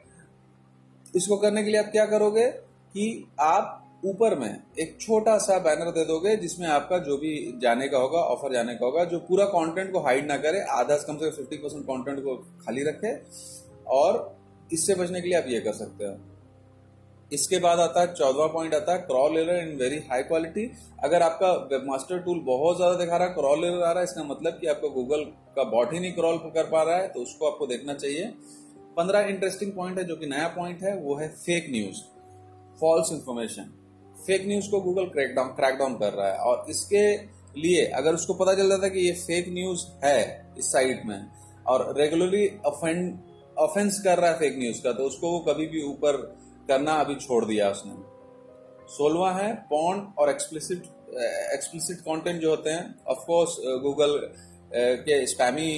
इसको 1.16 1.38
करने 1.38 1.64
के 1.64 1.70
लिए 1.70 1.80
आप 1.80 1.92
क्या 1.92 2.06
करोगे 2.06 2.48
कि 2.94 3.28
आप 3.40 4.00
ऊपर 4.06 4.38
में 4.40 4.50
एक 4.80 4.98
छोटा 5.02 5.38
सा 5.38 5.58
बैनर 5.60 5.92
दे 5.92 6.06
दोगे 6.06 6.36
जिसमें 6.36 6.68
आपका 6.68 6.98
जो 6.98 7.18
भी 7.18 7.60
जाने 7.62 7.88
का 7.88 7.98
होगा 7.98 8.20
ऑफ़र 8.20 8.54
जाने 8.54 8.76
का 8.76 8.86
होगा 8.86 9.04
जो 9.04 9.20
पूरा 9.20 9.46
कंटेंट 9.46 9.92
को 9.92 10.00
हाइड 10.00 10.28
ना 10.28 10.38
करे 10.38 10.60
आधा 10.72 10.98
से 10.98 11.08
कम 11.08 11.18
से 11.18 11.30
कम 11.30 11.36
फिफ्टी 11.38 11.58
परसेंट 11.58 11.86
कॉन्टेंट 11.86 12.20
को 12.20 12.36
खाली 12.66 12.84
रखे 12.84 13.14
और 13.92 14.38
इससे 14.74 14.96
बचने 14.96 15.22
के 15.22 15.28
लिए 15.28 15.38
आप 15.38 15.46
ये 15.48 15.60
कर 15.60 15.74
सकते 15.74 16.06
हो। 16.06 16.37
इसके 17.32 17.58
बाद 17.60 17.80
आता 17.80 18.02
है, 18.02 18.14
चौदवा 18.14 18.46
पॉइंट 18.48 18.74
आता 18.76 18.94
है 18.94 19.00
crawl 19.02 19.38
error 19.38 19.58
in 19.60 19.76
very 19.78 19.98
high 20.10 20.24
quality 20.24 20.70
अगर 21.04 21.22
आपका 21.24 21.52
वेबमास्टर 21.72 22.20
टूल 22.20 22.40
बहुत 22.46 22.78
ज़्यादा 22.78 22.96
दिखा 22.96 23.18
रहा 23.18 23.28
है 23.28 23.34
क्रॉल 23.34 23.64
एरर 23.66 23.84
आ 23.84 23.92
रहा 23.92 24.00
है, 24.00 24.04
इसका 24.04 24.24
मतलब 24.26 24.58
कि 24.62 24.68
आपका 24.68 24.88
गूगल 24.90 25.24
का 25.56 25.64
बॉट 25.72 25.94
ही 25.94 26.00
नहीं 26.00 26.14
क्रॉल 26.14 26.38
कर 26.38 26.70
पा 26.70 26.84
रहा 26.84 26.96
है 26.98 27.08
तो 27.10 27.22
उसको 27.22 27.48
आपको 27.48 27.68
देखना 27.68 27.94
चाहिए। 27.96 28.26
पंद्रह 28.98 29.28
इंटरेस्टिंग 29.30 29.72
पॉइंट 29.74 29.98
है, 29.98 30.04
जो 30.06 30.16
कि 30.16 30.26
नया 30.28 30.48
पॉइंट 30.56 30.84
है, 30.84 30.96
वो 30.98 31.16
है 31.16 31.28
fake 31.30 31.68
news 31.72 32.02
false 32.80 33.12
information 33.14 33.74
fake 34.16 34.48
news 34.48 34.70
को 34.72 34.80
गूगल 34.82 35.06
क्रैकडाउन 35.08 35.48
क्रैकडाउन 35.56 35.98
कर 35.98 36.14
रहा 36.14 36.28
है, 36.28 36.38
और 36.40 36.66
इसके 36.70 37.06
लिए 37.56 37.86
अगर 37.94 38.14
उसको 38.14 38.34
पता 38.36 38.54
चल 38.56 38.70
जाता 38.70 38.86
है 38.86 38.90
कि 38.92 39.00
ये 39.02 39.12
फेक 39.20 39.50
न्यूज़ 39.52 39.86
है 40.04 40.20
इस 40.58 40.72
साइट 40.72 41.06
में, 41.06 41.26
और 41.66 41.94
रेगुलरली 41.98 42.48
ऑफेंस 43.58 44.02
कर 44.02 44.18
रहा 44.18 44.32
है 44.32 44.38
फेक 44.40 44.58
न्यूज़ 44.58 44.82
का 44.84 44.92
तो 44.94 45.04
उसको 45.06 45.32
वो 45.32 45.40
कभी 45.48 45.66
भी 45.68 45.82
ऊपर 45.84 46.22
करना 46.68 46.94
अभी 47.00 47.16
छोड़ 47.18 47.44
दिया 47.46 47.70
उसने। 47.72 47.94
सोलवा 48.90 49.32
है 49.34 49.54
पॉन 49.70 50.00
और 50.20 50.30
एक्सप्लिसिट 50.30 50.84
एक्सप्लिसिट 51.54 51.98
कंटेंट 52.02 52.42
जो 52.42 52.50
होते 52.50 52.70
हैं 52.70 52.84
ऑफ़ 53.08 53.26
कोर्स 53.26 53.56
गूगल 53.84 54.18
के 55.04 55.26
स्पैमी 55.28 55.72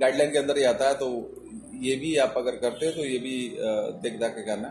गाइडलाइन 0.00 0.30
के 0.32 0.38
अंदर 0.38 0.58
ही 0.58 0.64
आता 0.66 0.88
है 0.88 0.94
तो 0.96 1.08
ये 1.82 1.96
भी 1.96 2.16
आप 2.18 2.34
अगर 2.36 2.56
करते 2.58 2.86
हो 2.86 2.92
तो 2.92 3.04
ये 3.04 3.18
भी 3.18 3.36
देख 4.02 4.18
देख 4.20 4.30
के 4.30 4.42
करना। 4.44 4.70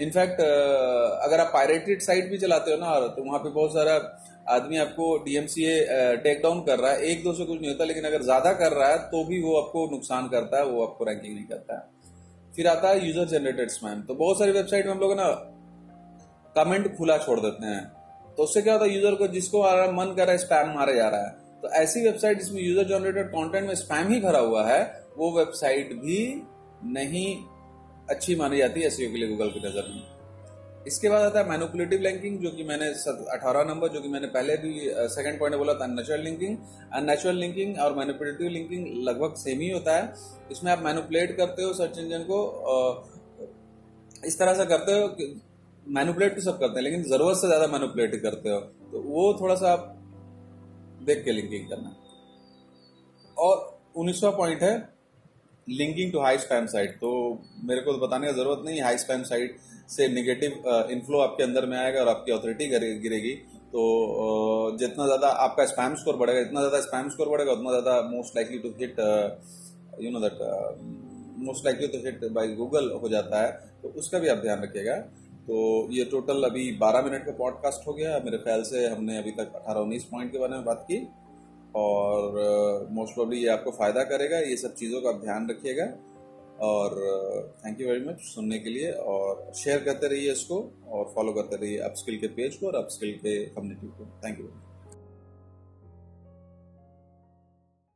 इनफैक्ट 0.00 0.40
अगर 0.40 1.40
आप 1.40 1.50
पायरेटेड 1.52 2.00
साइट 2.02 2.30
भी 2.30 2.38
चलाते 2.38 2.70
हो 2.70 2.76
ना 2.76 2.98
तो 3.08 3.24
वहाँ 3.24 3.38
पे 3.38 3.50
बहुत 3.50 3.72
सारा 3.72 3.94
आदमी 4.50 4.76
आपको 4.78 5.06
डीएमसीए 5.24 5.78
टेक 6.24 6.42
डाउन 6.42 6.60
कर 6.64 6.78
रहा 6.78 6.90
है। 6.92 7.02
एक, 7.02 7.22
दो 7.24 7.32
से 7.32 7.44
कुछ 7.44 7.60
नहीं 7.60 7.70
होता, 7.70 7.84
लेकिन 7.84 8.04
अगर 8.04 8.22
ज़्यादा 8.22 8.52
कर 8.54 8.72
रहा 8.72 8.88
है 8.88 8.98
तो 9.06 9.24
भी 9.24 9.40
वो 9.42 9.56
आपको 9.60 9.86
नुकसान 9.90 10.28
करता 10.28 10.58
है, 10.58 10.64
वो 10.64 10.82
आपको 10.82 11.04
रैंकिंग 11.04 11.34
नहीं 11.34 11.46
करता 11.46 11.74
है। 11.74 11.95
फिर 12.56 12.66
आता 12.68 12.88
है 12.88 13.06
यूज़र 13.06 13.24
जनरेटेड 13.28 13.70
स्पैम 13.70 14.00
तो 14.02 14.14
बहुत 14.14 14.38
सारी 14.38 14.52
वेबसाइट 14.52 14.86
में 14.86 14.92
हम 14.92 15.00
लोग 15.00 15.12
ना 15.16 15.28
कमेंट 16.56 16.96
खुला 16.96 17.16
छोड़ 17.18 17.38
देते 17.40 17.66
हैं। 17.66 17.84
तो 18.36 18.42
उससे 18.42 18.62
क्या 18.62 18.72
होता 18.72 18.84
है 18.84 18.94
यूज़र 18.94 19.14
को 19.14 19.26
जिसको 19.28 19.60
आ 19.62 19.72
रहा 19.74 19.90
मन 19.92 20.14
कर 20.16 20.22
रहा 20.22 20.32
है 20.32 20.38
स्पैम 20.38 20.74
मारे 20.74 20.94
जा 20.94 21.08
रहा 21.08 21.20
है। 21.20 21.30
तो 21.62 21.68
ऐसी 21.74 22.04
वेबसाइट 22.04 22.38
जिसमें 22.38 22.60
यूज़र 22.62 22.84
जनरेटेड 22.88 23.26
कंटेंट 23.28 23.66
में 23.66 23.74
स्पैम 23.74 24.12
ही 24.12 24.20
भरा 24.20 24.38
हुआ 24.40 24.66
है, 24.66 24.82
वो 25.16 25.30
वेबसाइट 25.38 25.92
भी 25.94 26.18
नहीं 26.86 27.36
अच्छी 28.10 28.36
मानी 28.36 28.58
जाती 28.58 28.80
है 28.80 28.86
एसईओ 28.86 29.10
के 29.10 29.18
लिए 29.18 29.28
गूगल 29.28 29.50
की 29.50 29.60
नज़र 29.60 29.88
में। 29.88 30.02
इसके 30.86 31.08
बाद 31.08 31.22
आता 31.22 31.38
है 31.38 31.48
मैनुपुलेटिव 31.48 32.00
लिंकिंग 32.00 32.38
जो 32.40 32.50
कि 32.50 32.64
मैंने 32.64 32.86
अठारह 33.32 33.64
नंबर, 33.64 33.88
जो 33.88 34.00
कि 34.00 34.08
मैंने 34.08 34.26
पहले 34.28 34.56
भी 34.56 34.72
सेकंड 35.14 35.38
पॉइंट 35.38 35.56
बोला 35.56 35.74
था 35.74 35.86
नेचुरल 35.88 36.20
लिंकिंग 36.24 36.56
अननेचुरल 36.92 37.36
लिंकिंग 37.36 37.78
और 37.78 37.94
मैनुपुलेटिव 37.96 38.48
लिंकिंग 38.50 38.86
लगभग 39.08 39.34
सेम 39.36 39.60
ही 39.60 39.70
होता 39.70 39.96
है। 39.96 40.12
इसमें 40.52 40.72
आप 40.72 40.82
मैनुपुलेट 40.84 41.36
करते 41.36 41.62
हो 41.62 41.72
सर्च 41.74 41.98
इंजन 41.98 42.24
को 42.30 42.38
इस 44.26 44.38
तरह 44.38 44.54
से 44.54 44.66
करते 44.66 44.92
हो 44.92 45.08
मैनुपुलेट 45.86 46.34
तो 46.34 46.40
सब 46.42 46.58
करते 46.60 46.74
हैं, 46.74 46.82
लेकिन 46.82 47.02
ज़रूरत 47.04 47.36
से 47.36 47.46
ज़्यादा 47.46 47.66
मैनुपुलेट 47.68 48.14
करते 48.22 48.50
हो। 48.50 48.60
तो 48.92 49.00
वो 49.02 49.32
थोड़ा 49.40 49.54
सा 49.54 49.72
आप 49.72 49.92
देख 51.02 51.24
के 51.24 51.32
लिंकिंग 51.32 51.68
करना। 51.70 51.94
और 53.36 53.54
उन्नीसवा 53.96 54.30
पॉइंट 54.32 54.62
है 54.62 54.74
linking 55.68 56.12
to 56.12 56.20
high 56.20 56.38
spam 56.38 56.66
site 56.68 56.94
तो 56.96 57.10
मेरे 57.64 57.80
को 57.80 57.92
तो 57.92 58.06
बताने 58.06 58.26
की 58.26 58.32
ज़रूरत 58.34 58.62
नहीं 58.64 58.80
हाई 58.82 58.98
स्पैम 58.98 59.22
साइट 59.24 59.56
से 59.88 60.08
निगेटिव 60.08 60.86
इन्फ्लो 60.90 61.18
आपके 61.20 61.42
अंदर 61.42 61.66
में 61.66 61.76
आएगा 61.78 62.00
और 62.00 62.08
आपकी 62.08 62.32
ऑथोरिटी 62.32 62.66
गिरेगी। 63.00 63.34
तो 63.68 64.76
जितना 64.80 65.04
ज़्यादा 65.06 65.28
आपका 65.44 65.64
स्पैम 65.66 65.94
स्कोर 65.94 66.16
बढ़ेगा, 66.16 66.42
जितना 66.42 66.60
ज़्यादा 66.60 66.80
स्पैम 66.80 67.08
स्कोर 67.10 67.28
बढ़ेगा, 67.28 67.52
उतना 67.52 67.70
ज़्यादा 67.70 68.00
most 68.10 68.36
likely 68.36 68.58
to 68.58 68.68
hit 68.78 69.00
you 70.02 70.10
know 70.10 70.20
that 70.20 70.38
most 71.40 71.64
likely 71.66 71.88
to 71.88 71.98
hit 72.04 72.24
by 72.32 72.48
Google 72.54 72.90
हो 73.02 73.08
जाता 73.08 73.42
है। 73.42 73.50
तो 73.82 73.88
उसका 73.98 74.18
भी 74.18 74.28
आप 74.28 74.38
ध्यान 74.38 74.62
रखिएगा। 74.62 74.96
तो 75.48 75.56
ये 75.92 76.04
टोटल 76.10 76.42
अभी 76.44 76.70
12 76.78 77.02
मिनट 77.04 77.26
का 77.26 77.32
पॉडकास्ट 77.38 77.86
हो 77.86 77.92
गया। 77.94 78.18
मेरे 78.24 78.38
ख्याल 78.38 78.62
से 78.64 78.86
हमने 78.86 79.18
अभी 79.18 79.30
तक 79.32 79.52
अठारह 79.56 79.80
उन्नीस 79.80 80.04
पॉइंट 80.04 80.32
के 80.32 80.38
बारे 80.38 80.52
में 80.52 80.64
बात 80.64 80.84
की। 80.88 80.98
और 81.76 82.88
मोस्ट 82.90 83.10
uh, 83.10 83.14
प्रोबली 83.14 83.38
ये 83.38 83.48
आपको 83.48 83.70
फ़ायदा 83.70 84.02
करेगा 84.04 84.38
ये 84.40 84.56
सब 84.56 84.74
चीज़ों 84.74 85.00
का 85.00 85.12
ध्यान 85.24 85.48
रखिएगा। 85.50 85.86
और 86.62 86.94
थैंक 87.64 87.80
यू 87.80 87.88
वेरी 87.88 88.04
मच 88.04 88.20
सुनने 88.24 88.58
के 88.58 88.70
लिए 88.70 88.92
और 89.14 89.52
शेयर 89.54 89.82
करते 89.84 90.08
रहिए 90.08 90.32
इसको 90.32 90.60
और 90.88 91.12
फॉलो 91.14 91.32
करते 91.32 91.56
रहिए 91.56 91.78
अपस्किल 91.88 92.18
के 92.18 92.28
पेज 92.36 92.56
को 92.56 92.66
और 92.66 92.76
अपस्किल 92.76 93.12
के 93.16 93.34
कम्युनिटी 93.46 93.86
को। 93.86 94.06
Thank 94.24 94.38
you 94.40 94.46